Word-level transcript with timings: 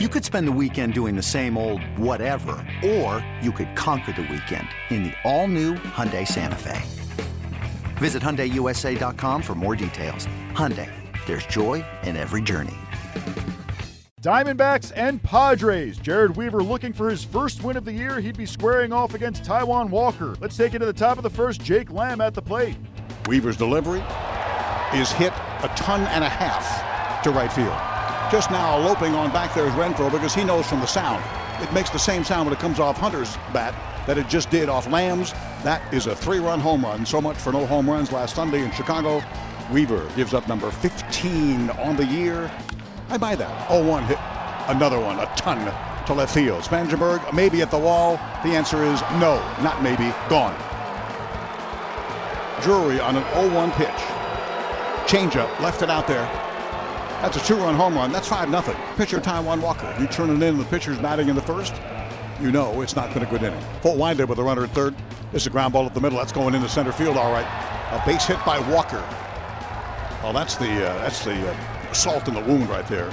You 0.00 0.08
could 0.08 0.24
spend 0.24 0.48
the 0.48 0.58
weekend 0.60 0.92
doing 0.92 1.14
the 1.14 1.22
same 1.22 1.56
old 1.56 1.80
whatever, 1.96 2.56
or 2.84 3.24
you 3.40 3.52
could 3.52 3.76
conquer 3.76 4.10
the 4.10 4.22
weekend 4.22 4.66
in 4.90 5.04
the 5.04 5.12
all-new 5.22 5.74
Hyundai 5.74 6.26
Santa 6.26 6.56
Fe. 6.56 6.82
Visit 7.98 8.20
HyundaiUSA.com 8.20 9.40
for 9.40 9.54
more 9.54 9.76
details. 9.76 10.26
Hyundai, 10.50 10.90
there's 11.26 11.46
joy 11.46 11.84
in 12.02 12.16
every 12.16 12.42
journey. 12.42 12.74
Diamondbacks 14.20 14.90
and 14.96 15.22
Padres. 15.22 15.96
Jared 15.98 16.34
Weaver 16.34 16.64
looking 16.64 16.92
for 16.92 17.08
his 17.08 17.22
first 17.22 17.62
win 17.62 17.76
of 17.76 17.84
the 17.84 17.92
year. 17.92 18.20
He'd 18.20 18.36
be 18.36 18.46
squaring 18.46 18.92
off 18.92 19.14
against 19.14 19.44
Taijuan 19.44 19.90
Walker. 19.90 20.34
Let's 20.40 20.56
take 20.56 20.74
it 20.74 20.80
to 20.80 20.86
the 20.86 20.92
top 20.92 21.18
of 21.18 21.22
the 21.22 21.30
first. 21.30 21.62
Jake 21.62 21.92
Lamb 21.92 22.20
at 22.20 22.34
the 22.34 22.42
plate. 22.42 22.76
Weaver's 23.28 23.56
delivery 23.56 24.02
is 24.92 25.12
hit 25.12 25.32
a 25.62 25.72
ton 25.76 26.00
and 26.08 26.24
a 26.24 26.28
half 26.28 27.22
to 27.22 27.30
right 27.30 27.52
field. 27.52 27.93
Just 28.30 28.50
now 28.50 28.78
loping 28.78 29.14
on 29.14 29.30
back 29.32 29.54
there 29.54 29.66
is 29.66 29.72
Renfroe 29.74 30.10
because 30.10 30.34
he 30.34 30.44
knows 30.44 30.66
from 30.66 30.80
the 30.80 30.86
sound. 30.86 31.22
It 31.62 31.72
makes 31.72 31.90
the 31.90 31.98
same 31.98 32.24
sound 32.24 32.46
when 32.46 32.56
it 32.56 32.58
comes 32.58 32.80
off 32.80 32.96
Hunter's 32.96 33.36
bat 33.52 33.74
that 34.06 34.18
it 34.18 34.28
just 34.28 34.50
did 34.50 34.68
off 34.68 34.88
Lamb's. 34.90 35.32
That 35.62 35.82
is 35.92 36.06
a 36.06 36.16
three-run 36.16 36.58
home 36.58 36.84
run. 36.84 37.06
So 37.06 37.20
much 37.20 37.36
for 37.36 37.52
no 37.52 37.66
home 37.66 37.88
runs 37.88 38.12
last 38.12 38.34
Sunday 38.34 38.64
in 38.64 38.70
Chicago. 38.72 39.22
Weaver 39.70 40.08
gives 40.16 40.34
up 40.34 40.48
number 40.48 40.70
15 40.70 41.70
on 41.70 41.96
the 41.96 42.06
year. 42.06 42.50
I 43.08 43.18
buy 43.18 43.36
that. 43.36 43.68
0-1 43.68 44.06
hit. 44.06 44.18
Another 44.74 44.98
one, 44.98 45.20
a 45.20 45.26
ton 45.36 45.58
to 46.06 46.14
left 46.14 46.34
field. 46.34 46.62
Spangenberg 46.62 47.32
maybe 47.34 47.60
at 47.62 47.70
the 47.70 47.78
wall. 47.78 48.16
The 48.42 48.50
answer 48.50 48.82
is 48.82 49.00
no, 49.20 49.36
not 49.62 49.82
maybe, 49.82 50.12
gone. 50.28 50.54
Drury 52.62 53.00
on 53.00 53.16
an 53.16 53.24
0-1 53.24 53.72
pitch. 53.72 53.88
Changeup, 55.06 55.60
left 55.60 55.82
it 55.82 55.90
out 55.90 56.06
there. 56.06 56.26
That's 57.22 57.36
a 57.36 57.40
two-run 57.40 57.74
home 57.74 57.94
run. 57.94 58.12
That's 58.12 58.28
5 58.28 58.48
nothing. 58.48 58.76
Pitcher 58.96 59.20
Taijuan 59.20 59.60
Walker. 59.60 59.94
You 59.98 60.06
turn 60.06 60.30
it 60.30 60.42
in, 60.46 60.58
the 60.58 60.64
pitcher's 60.64 60.98
batting 60.98 61.28
in 61.28 61.36
the 61.36 61.42
first. 61.42 61.74
You 62.40 62.50
know 62.50 62.82
it's 62.82 62.96
not 62.96 63.12
been 63.14 63.22
a 63.22 63.30
good 63.30 63.42
inning. 63.42 63.62
Full 63.80 63.96
windup 63.96 64.28
with 64.28 64.38
a 64.38 64.42
runner 64.42 64.64
at 64.64 64.70
third. 64.70 64.94
This 65.32 65.42
is 65.42 65.46
a 65.46 65.50
ground 65.50 65.72
ball 65.72 65.86
up 65.86 65.94
the 65.94 66.00
middle. 66.00 66.18
That's 66.18 66.32
going 66.32 66.54
into 66.54 66.68
center 66.68 66.92
field. 66.92 67.16
All 67.16 67.32
right. 67.32 67.46
A 67.92 68.02
base 68.06 68.26
hit 68.26 68.38
by 68.44 68.58
Walker. 68.70 69.02
Well, 70.22 70.32
that's 70.32 70.56
the 70.56 70.90
uh, 70.90 70.98
that's 70.98 71.24
the 71.24 71.34
uh, 71.50 71.92
salt 71.92 72.28
in 72.28 72.34
the 72.34 72.40
wound 72.40 72.68
right 72.68 72.86
there. 72.88 73.10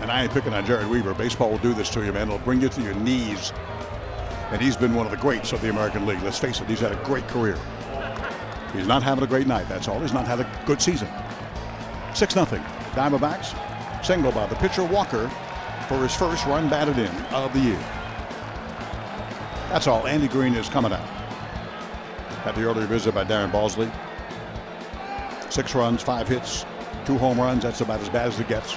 And 0.00 0.10
I 0.10 0.22
ain't 0.22 0.32
picking 0.32 0.52
on 0.52 0.64
Jared 0.66 0.88
Weaver. 0.88 1.14
Baseball 1.14 1.50
will 1.50 1.58
do 1.58 1.74
this 1.74 1.88
to 1.90 2.04
you, 2.04 2.12
man. 2.12 2.28
It'll 2.28 2.38
bring 2.40 2.60
you 2.60 2.68
to 2.68 2.82
your 2.82 2.94
knees. 2.94 3.52
And 4.50 4.60
he's 4.60 4.76
been 4.76 4.94
one 4.94 5.06
of 5.06 5.10
the 5.10 5.18
greats 5.18 5.52
of 5.52 5.60
the 5.60 5.70
American 5.70 6.06
League. 6.06 6.22
Let's 6.22 6.38
face 6.38 6.60
it, 6.60 6.68
he's 6.68 6.80
had 6.80 6.92
a 6.92 7.02
great 7.04 7.26
career. 7.28 7.58
He's 8.72 8.86
not 8.86 9.02
having 9.02 9.24
a 9.24 9.26
great 9.26 9.46
night, 9.46 9.68
that's 9.68 9.88
all. 9.88 10.00
He's 10.00 10.12
not 10.12 10.26
had 10.26 10.40
a 10.40 10.62
good 10.66 10.82
season. 10.82 11.08
6 12.14 12.34
0. 12.34 12.46
Diamondbacks. 12.94 13.54
Single 14.04 14.32
by 14.32 14.46
the 14.46 14.56
pitcher 14.56 14.84
Walker 14.84 15.28
for 15.88 15.98
his 16.02 16.14
first 16.14 16.46
run 16.46 16.68
batted 16.68 16.98
in 16.98 17.10
of 17.32 17.52
the 17.52 17.60
year. 17.60 17.84
That's 19.68 19.86
all. 19.86 20.06
Andy 20.06 20.28
Green 20.28 20.54
is 20.54 20.68
coming 20.68 20.92
out. 20.92 21.08
Had 22.44 22.54
the 22.54 22.64
earlier 22.64 22.86
visit 22.86 23.14
by 23.14 23.24
Darren 23.24 23.50
Balsley. 23.50 23.90
Six 25.50 25.74
runs, 25.74 26.02
five 26.02 26.28
hits, 26.28 26.64
two 27.04 27.18
home 27.18 27.38
runs. 27.38 27.62
That's 27.62 27.80
about 27.80 28.00
as 28.00 28.08
bad 28.08 28.28
as 28.28 28.38
it 28.40 28.48
gets 28.48 28.76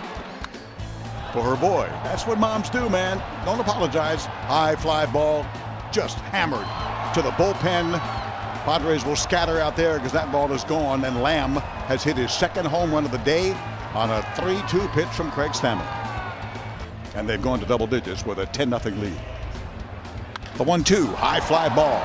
for 1.34 1.44
her 1.44 1.56
boy. 1.56 1.88
That's 2.04 2.26
what 2.26 2.40
moms 2.40 2.70
do, 2.70 2.90
man. 2.90 3.22
Don't 3.46 3.59
apologize. 3.59 4.26
High 4.26 4.76
fly 4.76 5.06
ball, 5.06 5.46
just 5.92 6.18
hammered 6.18 6.66
to 7.14 7.22
the 7.22 7.31
bullpen. 7.31 8.00
Padres 8.64 9.06
will 9.06 9.16
scatter 9.16 9.59
out 9.59 9.76
there 9.76 9.98
because 9.98 10.12
that 10.14 10.31
ball 10.31 10.52
is 10.52 10.64
gone. 10.64 11.06
And 11.06 11.22
Lamb 11.22 11.56
has 11.88 12.04
hit 12.04 12.18
his 12.18 12.31
second 12.31 12.66
home 12.66 12.92
run 12.92 13.06
of 13.06 13.12
the 13.12 13.20
day 13.20 13.52
on 13.94 14.10
a 14.10 14.22
3-2 14.36 14.92
pitch 14.94 15.08
from 15.10 15.32
Craig 15.32 15.52
Stammen. 15.52 15.86
And 17.16 17.28
they've 17.28 17.42
gone 17.42 17.60
to 17.60 17.66
double 17.66 17.88
digits 17.88 18.26
with 18.26 18.40
a 18.40 18.46
10-0 18.48 19.00
lead. 19.00 19.20
The 20.58 20.64
1-2, 20.64 21.14
high 21.14 21.40
fly 21.40 21.70
ball 21.74 22.02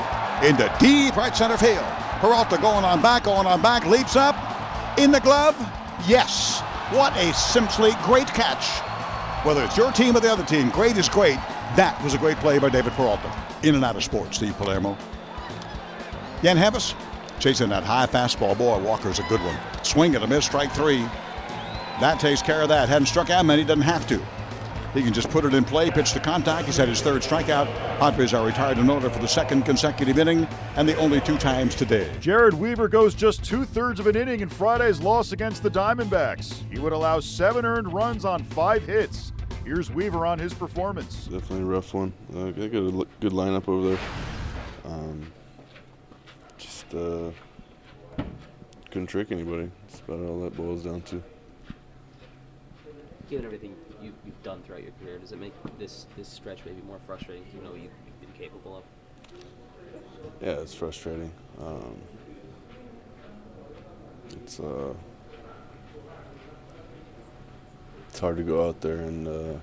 into 0.47 0.71
deep 0.81 1.17
right 1.17 1.35
center 1.37 1.57
field. 1.57 1.85
Peralta 2.21 2.59
going 2.59 2.85
on 2.85 3.03
back, 3.03 3.25
going 3.25 3.47
on 3.47 3.63
back, 3.63 3.87
leaps 3.87 4.17
up. 4.17 4.37
In 4.98 5.11
the 5.11 5.21
glove? 5.21 5.57
Yes. 6.07 6.61
What 6.91 7.17
a 7.17 7.33
simply 7.35 7.92
great 8.03 8.27
catch. 8.29 8.69
Whether 9.47 9.65
it's 9.65 9.77
your 9.77 9.92
team 9.92 10.17
or 10.17 10.21
the 10.21 10.31
other 10.31 10.45
team, 10.45 10.71
great 10.71 10.97
is 10.97 11.09
great. 11.09 11.37
That 11.77 11.98
was 12.05 12.15
a 12.15 12.19
great 12.19 12.37
play 12.37 12.59
by 12.59 12.69
David 12.69 12.92
Peralta. 12.92 13.33
In 13.63 13.75
and 13.75 13.85
out 13.85 13.97
of 13.97 14.05
sports, 14.05 14.37
Steve 14.37 14.57
Palermo. 14.57 14.97
Yangervis 16.42 16.95
chasing 17.42 17.69
that 17.71 17.83
high 17.83 18.07
fastball. 18.07 18.57
Boy, 18.57 18.79
Walker's 18.79 19.19
a 19.19 19.25
good 19.25 19.41
one. 19.41 19.59
Swing 19.83 20.15
and 20.15 20.23
a 20.23 20.27
miss, 20.27 20.45
strike 20.45 20.71
three. 20.73 21.05
That 22.02 22.18
takes 22.18 22.42
care 22.42 22.63
of 22.63 22.68
that. 22.70 22.89
Hadn't 22.89 23.07
struck 23.07 23.30
out 23.30 23.46
many, 23.46 23.63
doesn't 23.63 23.83
have 23.83 24.08
to. 24.08 24.20
He 24.92 25.05
can 25.05 25.13
just 25.13 25.30
put 25.30 25.45
it 25.45 25.55
in 25.55 25.63
play, 25.63 25.89
pitch 25.89 26.11
to 26.14 26.18
contact. 26.18 26.67
He's 26.67 26.77
had 26.77 26.89
his 26.89 27.01
third 27.01 27.23
strikeout. 27.23 27.73
Padres 28.01 28.35
are 28.35 28.45
retired 28.45 28.79
in 28.79 28.90
order 28.90 29.08
for 29.08 29.20
the 29.20 29.29
second 29.29 29.63
consecutive 29.63 30.18
inning, 30.18 30.48
and 30.74 30.89
the 30.89 30.96
only 30.96 31.20
two 31.20 31.39
times 31.39 31.77
today. 31.77 32.12
Jared 32.18 32.55
Weaver 32.55 32.89
goes 32.89 33.14
just 33.14 33.45
two 33.45 33.64
thirds 33.64 34.01
of 34.01 34.08
an 34.08 34.17
inning 34.17 34.41
in 34.41 34.48
Friday's 34.48 35.01
loss 35.01 35.30
against 35.30 35.62
the 35.62 35.70
Diamondbacks. 35.70 36.68
He 36.73 36.80
would 36.80 36.92
allow 36.92 37.20
seven 37.20 37.64
earned 37.64 37.92
runs 37.92 38.24
on 38.24 38.42
five 38.42 38.85
hits. 38.85 39.33
Here's 39.64 39.89
Weaver 39.89 40.27
on 40.27 40.41
his 40.41 40.52
performance. 40.52 41.27
Definitely 41.27 41.61
a 41.61 41.67
rough 41.67 41.95
one. 41.95 42.12
Uh, 42.35 42.46
they 42.46 42.67
got 42.67 42.79
a 42.79 43.07
good 43.20 43.33
lineup 43.33 43.68
over 43.68 43.91
there. 43.91 43.98
Um, 44.86 45.33
just 46.58 46.92
uh, 46.96 47.30
couldn't 48.91 49.07
trick 49.07 49.30
anybody. 49.30 49.70
That's 49.86 50.01
about 50.01 50.18
all 50.27 50.41
that 50.41 50.57
boils 50.57 50.83
down 50.83 51.02
to. 51.02 51.23
Given 53.31 53.45
everything 53.47 53.75
you, 54.03 54.13
have 54.27 54.43
done 54.43 54.63
throughout 54.63 54.83
your 54.83 54.93
career, 55.03 55.19
does 55.19 55.33
it 55.33 55.41
make 55.41 55.55
this 55.79 56.07
this 56.17 56.29
stretch 56.29 56.61
maybe 56.67 56.83
more 56.87 56.99
frustrating? 57.07 57.45
You 57.55 57.63
know 57.63 57.75
you've, 57.75 57.91
you've 58.07 58.21
been 58.21 58.33
capable 58.39 58.77
of. 58.77 58.85
Yeah, 60.41 60.61
it's 60.61 60.75
frustrating. 60.75 61.33
Um, 61.61 61.97
it's 64.43 64.61
uh, 64.61 64.93
it's 68.09 68.19
hard 68.19 68.37
to 68.37 68.43
go 68.43 68.69
out 68.69 68.81
there 68.81 68.99
and 68.99 69.27
uh, 69.27 69.59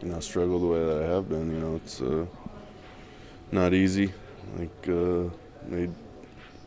you 0.00 0.08
know 0.08 0.20
struggle 0.20 0.58
the 0.58 0.66
way 0.66 0.84
that 0.84 1.02
I 1.02 1.06
have 1.06 1.28
been. 1.28 1.50
You 1.50 1.60
know, 1.60 1.76
it's 1.76 2.00
uh, 2.00 2.26
not 3.50 3.74
easy. 3.74 4.12
Like 4.56 4.88
uh, 4.88 5.28
made 5.66 5.92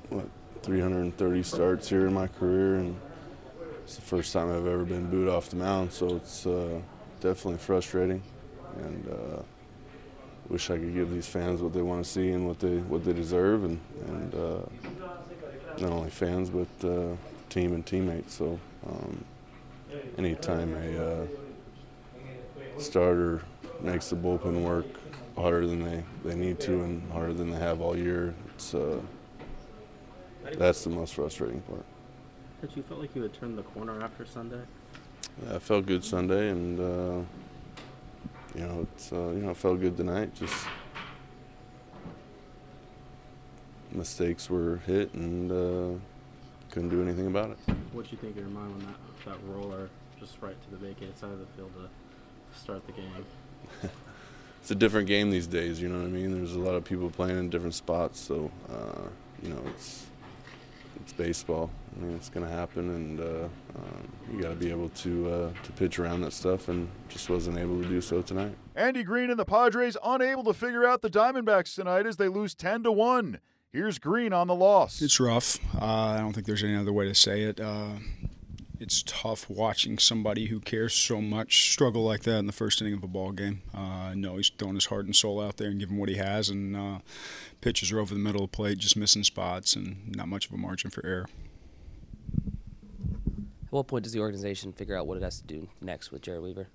what 0.09 0.27
330 0.63 1.43
starts 1.43 1.89
here 1.89 2.07
in 2.07 2.13
my 2.13 2.27
career, 2.27 2.75
and 2.75 2.99
it's 3.85 3.95
the 3.95 4.01
first 4.01 4.33
time 4.33 4.49
I've 4.49 4.65
ever 4.65 4.83
been 4.83 5.09
booed 5.11 5.29
off 5.29 5.49
the 5.49 5.57
mound. 5.57 5.93
So 5.93 6.15
it's 6.15 6.47
uh, 6.47 6.81
definitely 7.21 7.59
frustrating, 7.59 8.21
and 8.77 9.07
uh, 9.07 9.41
wish 10.49 10.71
I 10.71 10.77
could 10.77 10.93
give 10.93 11.11
these 11.11 11.27
fans 11.27 11.61
what 11.61 11.71
they 11.71 11.83
want 11.83 12.03
to 12.03 12.09
see 12.09 12.31
and 12.31 12.47
what 12.47 12.59
they 12.59 12.77
what 12.77 13.05
they 13.05 13.13
deserve, 13.13 13.63
and 13.63 13.79
and 14.07 14.33
uh, 14.33 14.57
not 15.77 15.91
only 15.91 16.09
fans 16.09 16.49
but 16.49 16.67
uh, 16.83 17.15
team 17.49 17.73
and 17.73 17.85
teammates. 17.85 18.33
So 18.33 18.59
um, 18.87 19.23
anytime 20.17 20.73
a 20.73 21.05
uh, 21.05 21.27
starter 22.79 23.43
makes 23.81 24.09
the 24.09 24.15
bullpen 24.15 24.63
work 24.63 24.87
harder 25.37 25.67
than 25.67 25.83
they, 25.83 26.03
they 26.23 26.35
need 26.35 26.59
to 26.61 26.81
and 26.81 27.11
harder 27.11 27.33
than 27.33 27.51
they 27.51 27.59
have 27.59 27.81
all 27.81 27.95
year, 27.95 28.33
it's 28.55 28.73
uh, 28.73 28.99
that's 30.57 30.83
the 30.83 30.89
most 30.89 31.13
frustrating 31.13 31.61
part. 31.61 31.85
Did 32.61 32.75
you 32.75 32.83
felt 32.83 33.01
like 33.01 33.15
you 33.15 33.21
had 33.21 33.33
turned 33.33 33.57
the 33.57 33.63
corner 33.63 34.01
after 34.01 34.25
Sunday? 34.25 34.61
Yeah, 35.43 35.55
I 35.55 35.59
felt 35.59 35.85
good 35.85 36.03
Sunday, 36.03 36.49
and 36.49 36.79
uh, 36.79 37.21
you 38.55 38.65
know, 38.65 38.87
it's 38.93 39.11
uh, 39.11 39.29
you 39.29 39.41
know, 39.41 39.51
it 39.51 39.57
felt 39.57 39.81
good 39.81 39.97
tonight. 39.97 40.33
Just 40.33 40.65
mistakes 43.91 44.49
were 44.49 44.77
hit, 44.85 45.13
and 45.13 45.51
uh, 45.51 45.99
couldn't 46.71 46.89
do 46.89 47.01
anything 47.01 47.27
about 47.27 47.51
it. 47.51 47.57
What 47.91 48.11
you 48.11 48.17
think 48.17 48.37
in 48.37 48.43
your 48.43 48.51
mind 48.51 48.77
when 48.77 48.85
that 48.85 48.95
that 49.25 49.37
roller 49.47 49.89
just 50.19 50.41
right 50.41 50.55
to 50.63 50.71
the 50.71 50.77
vacated 50.77 51.17
side 51.17 51.31
of 51.31 51.39
the 51.39 51.45
field 51.57 51.71
to 51.73 52.59
start 52.59 52.85
the 52.85 52.93
game? 52.93 53.25
it's 54.61 54.71
a 54.71 54.75
different 54.75 55.07
game 55.07 55.29
these 55.29 55.47
days. 55.47 55.81
You 55.81 55.89
know 55.89 55.97
what 55.97 56.05
I 56.05 56.09
mean? 56.09 56.33
There's 56.33 56.55
a 56.55 56.59
lot 56.59 56.75
of 56.75 56.85
people 56.85 57.09
playing 57.09 57.37
in 57.37 57.49
different 57.49 57.75
spots, 57.75 58.19
so 58.19 58.49
uh, 58.69 59.09
you 59.43 59.49
know 59.49 59.61
it's 59.67 60.05
it's 61.01 61.13
baseball. 61.13 61.69
I 61.95 62.03
mean, 62.03 62.15
it's 62.15 62.29
going 62.29 62.45
to 62.45 62.51
happen, 62.51 62.89
and 62.89 63.19
uh, 63.19 63.47
um, 63.75 64.07
you 64.33 64.41
got 64.41 64.49
to 64.49 64.55
be 64.55 64.69
able 64.69 64.89
to 64.89 65.29
uh, 65.29 65.49
to 65.63 65.71
pitch 65.73 65.99
around 65.99 66.21
that 66.21 66.33
stuff, 66.33 66.67
and 66.67 66.89
just 67.09 67.29
wasn't 67.29 67.57
able 67.57 67.81
to 67.81 67.87
do 67.87 68.01
so 68.01 68.21
tonight. 68.21 68.55
Andy 68.75 69.03
Green 69.03 69.29
and 69.29 69.39
the 69.39 69.45
Padres 69.45 69.95
unable 70.03 70.43
to 70.43 70.53
figure 70.53 70.85
out 70.85 71.01
the 71.01 71.09
Diamondbacks 71.09 71.75
tonight 71.75 72.05
as 72.05 72.17
they 72.17 72.27
lose 72.27 72.53
ten 72.53 72.83
to 72.83 72.91
one. 72.91 73.39
Here's 73.71 73.99
Green 73.99 74.31
on 74.31 74.47
the 74.47 74.55
loss. 74.55 75.01
It's 75.01 75.19
rough. 75.19 75.59
Uh, 75.75 75.85
I 75.85 76.17
don't 76.19 76.33
think 76.33 76.47
there's 76.47 76.63
any 76.63 76.75
other 76.75 76.93
way 76.93 77.05
to 77.05 77.15
say 77.15 77.41
it. 77.41 77.59
It's 78.77 79.03
tough 79.03 79.49
watching 79.49 79.97
somebody 79.97 80.47
who 80.47 80.59
cares 80.59 80.93
so 80.93 81.21
much 81.21 81.71
struggle 81.71 82.03
like 82.03 82.23
that 82.23 82.39
in 82.39 82.45
the 82.45 82.51
first 82.51 82.81
inning 82.81 82.93
of 82.93 83.03
a 83.03 83.07
ball 83.07 83.31
game. 83.31 83.61
Uh, 83.73 84.13
no, 84.15 84.35
he's 84.35 84.49
throwing 84.49 84.75
his 84.75 84.87
heart 84.87 85.05
and 85.05 85.15
soul 85.15 85.39
out 85.41 85.57
there 85.57 85.69
and 85.69 85.79
giving 85.79 85.97
what 85.97 86.09
he 86.09 86.15
has, 86.15 86.49
and 86.49 86.75
uh, 86.75 86.99
pitches 87.61 87.91
are 87.91 87.99
over 87.99 88.13
the 88.13 88.19
middle 88.19 88.43
of 88.43 88.51
the 88.51 88.55
plate, 88.55 88.77
just 88.77 88.97
missing 88.97 89.23
spots, 89.23 89.75
and 89.75 90.13
not 90.15 90.27
much 90.27 90.47
of 90.47 90.53
a 90.53 90.57
margin 90.57 90.89
for 90.89 91.05
error. 91.05 91.27
At 93.65 93.71
what 93.71 93.87
point 93.87 94.03
does 94.03 94.13
the 94.13 94.19
organization 94.19 94.73
figure 94.73 94.97
out 94.97 95.07
what 95.07 95.17
it 95.17 95.23
has 95.23 95.39
to 95.39 95.47
do 95.47 95.69
next 95.81 96.11
with 96.11 96.21
Jared 96.21 96.43
Weaver? 96.43 96.67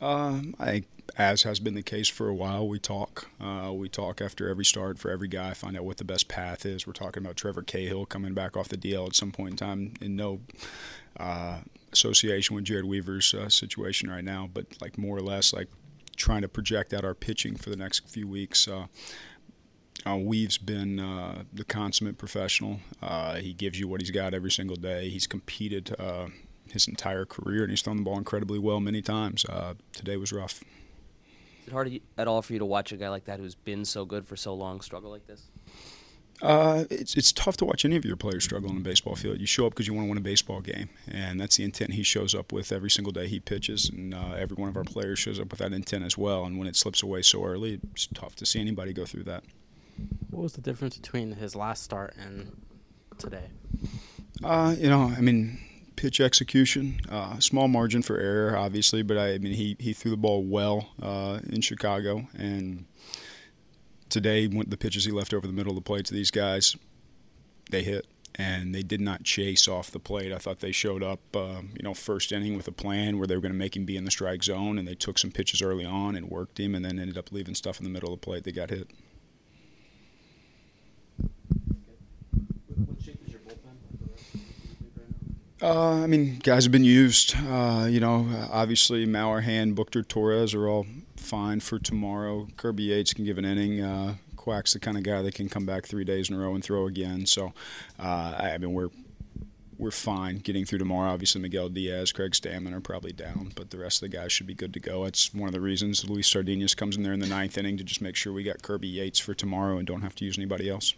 Um, 0.00 0.54
I 0.58 0.84
as 1.16 1.42
has 1.42 1.60
been 1.60 1.74
the 1.74 1.82
case 1.82 2.08
for 2.08 2.28
a 2.28 2.34
while, 2.34 2.66
we 2.66 2.78
talk. 2.78 3.28
Uh, 3.40 3.72
we 3.74 3.88
talk 3.88 4.20
after 4.20 4.48
every 4.48 4.64
start 4.64 4.98
for 4.98 5.10
every 5.10 5.28
guy, 5.28 5.54
find 5.54 5.76
out 5.76 5.84
what 5.84 5.96
the 5.96 6.04
best 6.04 6.28
path 6.28 6.64
is. 6.64 6.86
We're 6.86 6.92
talking 6.92 7.22
about 7.22 7.36
Trevor 7.36 7.62
Cahill 7.62 8.06
coming 8.06 8.34
back 8.34 8.56
off 8.56 8.68
the 8.68 8.76
DL 8.76 9.08
at 9.08 9.16
some 9.16 9.32
point 9.32 9.50
in 9.52 9.56
time, 9.56 9.92
in 10.00 10.16
no 10.16 10.40
uh, 11.18 11.60
association 11.92 12.54
with 12.54 12.64
Jared 12.64 12.84
Weaver's 12.84 13.34
uh, 13.34 13.48
situation 13.48 14.10
right 14.10 14.24
now, 14.24 14.48
but 14.52 14.66
like 14.80 14.98
more 14.98 15.16
or 15.16 15.22
less 15.22 15.52
like 15.52 15.68
trying 16.16 16.42
to 16.42 16.48
project 16.48 16.92
out 16.92 17.04
our 17.04 17.14
pitching 17.14 17.56
for 17.56 17.70
the 17.70 17.76
next 17.76 18.08
few 18.08 18.28
weeks. 18.28 18.68
Uh, 18.68 18.86
uh, 20.06 20.16
Weave's 20.16 20.58
been 20.58 20.98
uh, 20.98 21.42
the 21.52 21.64
consummate 21.64 22.18
professional. 22.18 22.80
Uh, 23.02 23.36
he 23.36 23.52
gives 23.52 23.78
you 23.78 23.86
what 23.88 24.00
he's 24.00 24.10
got 24.10 24.32
every 24.32 24.50
single 24.50 24.76
day. 24.76 25.10
He's 25.10 25.26
competed 25.26 25.94
uh, 25.98 26.28
his 26.72 26.88
entire 26.88 27.26
career, 27.26 27.62
and 27.62 27.70
he's 27.70 27.82
thrown 27.82 27.98
the 27.98 28.02
ball 28.02 28.16
incredibly 28.16 28.58
well 28.58 28.80
many 28.80 29.02
times. 29.02 29.44
Today 30.00 30.16
was 30.16 30.32
rough. 30.32 30.62
Is 31.60 31.68
it 31.68 31.72
hard 31.72 32.00
at 32.16 32.26
all 32.26 32.40
for 32.40 32.54
you 32.54 32.58
to 32.58 32.64
watch 32.64 32.90
a 32.90 32.96
guy 32.96 33.10
like 33.10 33.26
that 33.26 33.38
who's 33.38 33.54
been 33.54 33.84
so 33.84 34.06
good 34.06 34.26
for 34.26 34.34
so 34.34 34.54
long 34.54 34.80
struggle 34.80 35.10
like 35.10 35.26
this? 35.26 35.42
Uh, 36.40 36.84
it's 36.88 37.18
it's 37.18 37.32
tough 37.32 37.58
to 37.58 37.66
watch 37.66 37.84
any 37.84 37.96
of 37.96 38.04
your 38.06 38.16
players 38.16 38.44
struggle 38.44 38.70
on 38.70 38.78
a 38.78 38.80
baseball 38.80 39.14
field. 39.14 39.38
You 39.38 39.46
show 39.46 39.66
up 39.66 39.74
because 39.74 39.86
you 39.86 39.92
want 39.92 40.06
to 40.06 40.08
win 40.08 40.16
a 40.16 40.22
baseball 40.22 40.62
game, 40.62 40.88
and 41.06 41.38
that's 41.38 41.58
the 41.58 41.64
intent 41.64 41.92
he 41.92 42.02
shows 42.02 42.34
up 42.34 42.50
with 42.50 42.72
every 42.72 42.90
single 42.90 43.12
day 43.12 43.28
he 43.28 43.40
pitches, 43.40 43.90
and 43.90 44.14
uh, 44.14 44.32
every 44.38 44.56
one 44.56 44.70
of 44.70 44.76
our 44.78 44.84
players 44.84 45.18
shows 45.18 45.38
up 45.38 45.50
with 45.50 45.60
that 45.60 45.74
intent 45.74 46.02
as 46.02 46.16
well. 46.16 46.46
And 46.46 46.58
when 46.58 46.66
it 46.66 46.76
slips 46.76 47.02
away 47.02 47.20
so 47.20 47.44
early, 47.44 47.78
it's 47.92 48.06
tough 48.06 48.34
to 48.36 48.46
see 48.46 48.58
anybody 48.58 48.94
go 48.94 49.04
through 49.04 49.24
that. 49.24 49.44
What 50.30 50.44
was 50.44 50.54
the 50.54 50.62
difference 50.62 50.96
between 50.96 51.32
his 51.32 51.54
last 51.54 51.82
start 51.82 52.14
and 52.18 52.58
today? 53.18 53.50
Uh, 54.42 54.74
you 54.78 54.88
know, 54.88 55.12
I 55.14 55.20
mean, 55.20 55.58
pitch 55.96 56.20
execution, 56.20 57.00
uh, 57.10 57.38
small 57.38 57.68
margin 57.68 58.02
for 58.02 58.18
error, 58.18 58.56
obviously, 58.56 59.02
but 59.02 59.16
I, 59.16 59.34
I 59.34 59.38
mean, 59.38 59.54
he, 59.54 59.76
he 59.78 59.92
threw 59.92 60.10
the 60.10 60.16
ball 60.16 60.42
well 60.42 60.90
uh, 61.02 61.40
in 61.48 61.60
Chicago, 61.60 62.28
and 62.36 62.84
today, 64.08 64.46
went 64.46 64.70
the 64.70 64.76
pitches 64.76 65.04
he 65.04 65.12
left 65.12 65.32
over 65.32 65.46
the 65.46 65.52
middle 65.52 65.70
of 65.70 65.76
the 65.76 65.82
plate 65.82 66.04
to 66.06 66.14
these 66.14 66.30
guys, 66.30 66.76
they 67.70 67.82
hit. 67.82 68.06
And 68.36 68.72
they 68.72 68.82
did 68.82 69.00
not 69.00 69.24
chase 69.24 69.66
off 69.66 69.90
the 69.90 69.98
plate. 69.98 70.32
I 70.32 70.38
thought 70.38 70.60
they 70.60 70.70
showed 70.70 71.02
up, 71.02 71.18
uh, 71.34 71.62
you 71.74 71.82
know, 71.82 71.94
first 71.94 72.30
inning 72.30 72.56
with 72.56 72.68
a 72.68 72.72
plan 72.72 73.18
where 73.18 73.26
they 73.26 73.34
were 73.34 73.40
going 73.40 73.52
to 73.52 73.58
make 73.58 73.76
him 73.76 73.84
be 73.84 73.96
in 73.96 74.04
the 74.04 74.10
strike 74.10 74.44
zone, 74.44 74.78
and 74.78 74.86
they 74.86 74.94
took 74.94 75.18
some 75.18 75.32
pitches 75.32 75.60
early 75.60 75.84
on 75.84 76.14
and 76.14 76.30
worked 76.30 76.58
him, 76.58 76.76
and 76.76 76.84
then 76.84 77.00
ended 77.00 77.18
up 77.18 77.32
leaving 77.32 77.56
stuff 77.56 77.78
in 77.78 77.84
the 77.84 77.90
middle 77.90 78.14
of 78.14 78.20
the 78.20 78.24
plate. 78.24 78.44
They 78.44 78.52
got 78.52 78.70
hit. 78.70 78.88
Uh, 85.62 86.02
I 86.02 86.06
mean, 86.06 86.38
guys 86.38 86.64
have 86.64 86.72
been 86.72 86.84
used. 86.84 87.34
Uh, 87.36 87.86
you 87.88 88.00
know, 88.00 88.26
obviously 88.50 89.04
Maurer, 89.04 89.42
Hand, 89.42 89.76
Buchter, 89.76 90.06
Torres 90.06 90.54
are 90.54 90.66
all 90.66 90.86
fine 91.16 91.60
for 91.60 91.78
tomorrow. 91.78 92.48
Kirby 92.56 92.84
Yates 92.84 93.12
can 93.12 93.24
give 93.24 93.36
an 93.36 93.44
inning. 93.44 93.82
Uh, 93.82 94.14
Quack's 94.36 94.72
the 94.72 94.80
kind 94.80 94.96
of 94.96 95.02
guy 95.02 95.20
that 95.20 95.34
can 95.34 95.50
come 95.50 95.66
back 95.66 95.84
three 95.84 96.04
days 96.04 96.30
in 96.30 96.36
a 96.36 96.38
row 96.38 96.54
and 96.54 96.64
throw 96.64 96.86
again. 96.86 97.26
So, 97.26 97.52
uh, 97.98 98.34
I 98.38 98.56
mean, 98.58 98.72
we're 98.72 98.88
we're 99.76 99.90
fine 99.90 100.38
getting 100.38 100.66
through 100.66 100.78
tomorrow. 100.78 101.10
Obviously, 101.10 101.40
Miguel 101.40 101.70
Diaz, 101.70 102.12
Craig 102.12 102.32
Stammen 102.32 102.74
are 102.74 102.80
probably 102.80 103.12
down, 103.12 103.52
but 103.54 103.70
the 103.70 103.78
rest 103.78 104.02
of 104.02 104.10
the 104.10 104.16
guys 104.16 104.30
should 104.30 104.46
be 104.46 104.54
good 104.54 104.74
to 104.74 104.80
go. 104.80 105.04
It's 105.04 105.32
one 105.32 105.48
of 105.48 105.54
the 105.54 105.60
reasons 105.60 106.08
Luis 106.08 106.28
Sardinas 106.28 106.76
comes 106.76 106.96
in 106.98 107.02
there 107.02 107.14
in 107.14 107.20
the 107.20 107.26
ninth 107.26 107.56
inning 107.56 107.78
to 107.78 107.84
just 107.84 108.02
make 108.02 108.14
sure 108.14 108.32
we 108.32 108.42
got 108.42 108.62
Kirby 108.62 108.88
Yates 108.88 109.18
for 109.18 109.32
tomorrow 109.32 109.78
and 109.78 109.86
don't 109.86 110.02
have 110.02 110.14
to 110.16 110.24
use 110.24 110.36
anybody 110.36 110.68
else. 110.68 110.94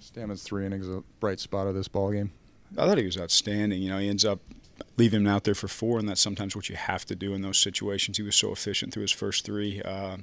Stammen's 0.00 0.42
three 0.42 0.66
innings 0.66 0.88
a 0.88 1.02
bright 1.20 1.38
spot 1.38 1.68
of 1.68 1.74
this 1.74 1.88
ball 1.88 2.10
game. 2.10 2.32
I 2.76 2.86
thought 2.86 2.98
he 2.98 3.04
was 3.04 3.18
outstanding. 3.18 3.82
You 3.82 3.90
know, 3.90 3.98
he 3.98 4.08
ends 4.08 4.24
up 4.24 4.40
leaving 4.96 5.22
him 5.22 5.26
out 5.26 5.44
there 5.44 5.54
for 5.54 5.68
four, 5.68 5.98
and 5.98 6.08
that's 6.08 6.20
sometimes 6.20 6.54
what 6.54 6.68
you 6.68 6.76
have 6.76 7.04
to 7.06 7.16
do 7.16 7.34
in 7.34 7.42
those 7.42 7.58
situations. 7.58 8.16
He 8.16 8.22
was 8.22 8.36
so 8.36 8.52
efficient 8.52 8.92
through 8.92 9.02
his 9.02 9.12
first 9.12 9.44
three. 9.44 9.82
Uh, 9.82 10.18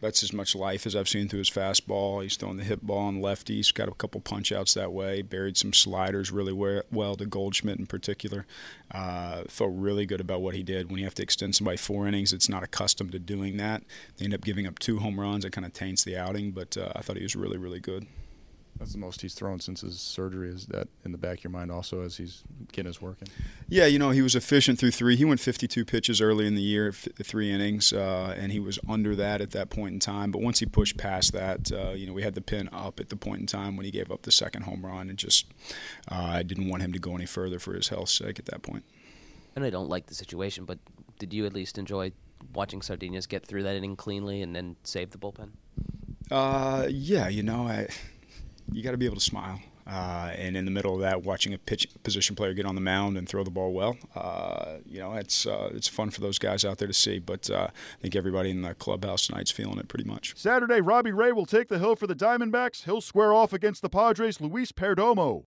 that's 0.00 0.24
as 0.24 0.32
much 0.32 0.56
life 0.56 0.84
as 0.84 0.96
I've 0.96 1.08
seen 1.08 1.28
through 1.28 1.38
his 1.38 1.50
fastball. 1.50 2.24
He's 2.24 2.36
throwing 2.36 2.56
the 2.56 2.64
hit 2.64 2.84
ball 2.84 3.06
on 3.06 3.20
lefties, 3.20 3.72
got 3.72 3.88
a 3.88 3.92
couple 3.94 4.20
punch 4.20 4.50
outs 4.50 4.74
that 4.74 4.92
way, 4.92 5.22
buried 5.22 5.56
some 5.56 5.72
sliders 5.72 6.32
really 6.32 6.52
well 6.52 7.14
to 7.14 7.24
Goldschmidt 7.24 7.78
in 7.78 7.86
particular. 7.86 8.44
Uh, 8.90 9.44
felt 9.48 9.70
really 9.72 10.04
good 10.04 10.20
about 10.20 10.42
what 10.42 10.56
he 10.56 10.64
did. 10.64 10.90
When 10.90 10.98
you 10.98 11.04
have 11.04 11.14
to 11.14 11.22
extend 11.22 11.54
somebody 11.54 11.76
four 11.76 12.08
innings, 12.08 12.32
it's 12.32 12.48
not 12.48 12.64
accustomed 12.64 13.12
to 13.12 13.20
doing 13.20 13.58
that. 13.58 13.84
They 14.16 14.24
end 14.24 14.34
up 14.34 14.42
giving 14.42 14.66
up 14.66 14.80
two 14.80 14.98
home 14.98 15.20
runs. 15.20 15.44
It 15.44 15.52
kind 15.52 15.64
of 15.64 15.72
taints 15.72 16.02
the 16.02 16.16
outing, 16.16 16.50
but 16.50 16.76
uh, 16.76 16.92
I 16.96 17.02
thought 17.02 17.16
he 17.16 17.22
was 17.22 17.36
really, 17.36 17.56
really 17.56 17.80
good. 17.80 18.06
That's 18.82 18.94
the 18.94 18.98
most 18.98 19.20
he's 19.20 19.34
thrown 19.34 19.60
since 19.60 19.82
his 19.82 20.00
surgery. 20.00 20.48
Is 20.48 20.66
that 20.66 20.88
in 21.04 21.12
the 21.12 21.18
back 21.18 21.38
of 21.38 21.44
your 21.44 21.52
mind 21.52 21.70
also 21.70 22.02
as 22.02 22.16
he's 22.16 22.42
getting 22.72 22.88
his 22.88 23.00
work 23.00 23.18
in? 23.20 23.28
Yeah, 23.68 23.86
you 23.86 23.96
know 23.96 24.10
he 24.10 24.22
was 24.22 24.34
efficient 24.34 24.80
through 24.80 24.90
three. 24.90 25.14
He 25.14 25.24
went 25.24 25.38
52 25.38 25.84
pitches 25.84 26.20
early 26.20 26.48
in 26.48 26.56
the 26.56 26.62
year, 26.62 26.90
three 26.90 27.52
innings, 27.52 27.92
uh, 27.92 28.34
and 28.36 28.50
he 28.50 28.58
was 28.58 28.80
under 28.88 29.14
that 29.14 29.40
at 29.40 29.52
that 29.52 29.70
point 29.70 29.92
in 29.92 30.00
time. 30.00 30.32
But 30.32 30.42
once 30.42 30.58
he 30.58 30.66
pushed 30.66 30.96
past 30.96 31.32
that, 31.32 31.70
uh, 31.70 31.92
you 31.92 32.08
know 32.08 32.12
we 32.12 32.22
had 32.22 32.34
the 32.34 32.40
pin 32.40 32.68
up 32.72 32.98
at 32.98 33.08
the 33.08 33.14
point 33.14 33.40
in 33.42 33.46
time 33.46 33.76
when 33.76 33.84
he 33.84 33.92
gave 33.92 34.10
up 34.10 34.22
the 34.22 34.32
second 34.32 34.62
home 34.62 34.84
run, 34.84 35.08
and 35.08 35.16
just 35.16 35.46
uh, 36.10 36.16
I 36.16 36.42
didn't 36.42 36.68
want 36.68 36.82
him 36.82 36.92
to 36.92 36.98
go 36.98 37.14
any 37.14 37.26
further 37.26 37.60
for 37.60 37.74
his 37.74 37.86
health's 37.86 38.10
sake 38.10 38.40
at 38.40 38.46
that 38.46 38.62
point. 38.62 38.84
And 39.54 39.64
I 39.64 39.70
don't 39.70 39.90
like 39.90 40.06
the 40.06 40.14
situation, 40.16 40.64
but 40.64 40.80
did 41.20 41.32
you 41.32 41.46
at 41.46 41.52
least 41.52 41.78
enjoy 41.78 42.10
watching 42.52 42.80
Sardinas 42.80 43.28
get 43.28 43.46
through 43.46 43.62
that 43.62 43.76
inning 43.76 43.94
cleanly 43.94 44.42
and 44.42 44.56
then 44.56 44.74
save 44.82 45.10
the 45.10 45.18
bullpen? 45.18 45.50
Uh, 46.32 46.88
yeah, 46.90 47.28
you 47.28 47.44
know 47.44 47.68
I 47.68 47.86
you 48.72 48.82
got 48.82 48.92
to 48.92 48.98
be 48.98 49.06
able 49.06 49.16
to 49.16 49.22
smile. 49.22 49.60
Uh, 49.86 50.32
and 50.36 50.56
in 50.56 50.64
the 50.64 50.70
middle 50.70 50.94
of 50.94 51.00
that, 51.00 51.24
watching 51.24 51.52
a 51.52 51.58
pitch 51.58 51.88
position 52.04 52.36
player 52.36 52.54
get 52.54 52.64
on 52.64 52.74
the 52.74 52.80
mound 52.80 53.16
and 53.16 53.28
throw 53.28 53.42
the 53.42 53.50
ball 53.50 53.72
well, 53.72 53.96
uh, 54.14 54.76
you 54.86 55.00
know, 55.00 55.14
it's 55.14 55.44
uh, 55.44 55.70
it's 55.74 55.88
fun 55.88 56.08
for 56.10 56.20
those 56.20 56.38
guys 56.38 56.64
out 56.64 56.78
there 56.78 56.86
to 56.86 56.94
see. 56.94 57.18
But 57.18 57.50
uh, 57.50 57.68
I 57.70 58.00
think 58.00 58.14
everybody 58.14 58.50
in 58.50 58.62
the 58.62 58.74
clubhouse 58.74 59.26
tonight's 59.26 59.50
feeling 59.50 59.78
it 59.78 59.88
pretty 59.88 60.08
much. 60.08 60.36
Saturday, 60.36 60.80
Robbie 60.80 61.12
Ray 61.12 61.32
will 61.32 61.46
take 61.46 61.68
the 61.68 61.78
hill 61.78 61.96
for 61.96 62.06
the 62.06 62.14
Diamondbacks. 62.14 62.84
He'll 62.84 63.00
square 63.00 63.32
off 63.32 63.52
against 63.52 63.82
the 63.82 63.88
Padres' 63.88 64.40
Luis 64.40 64.70
Perdomo. 64.70 65.46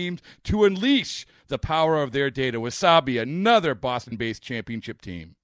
teams 0.00 0.20
to 0.44 0.64
unleash 0.64 1.26
the 1.48 1.58
power 1.58 2.02
of 2.02 2.12
their 2.12 2.30
data. 2.30 2.60
Wasabi, 2.60 3.20
another 3.20 3.74
Boston 3.74 4.16
based 4.16 4.42
championship 4.42 5.00
team. 5.00 5.34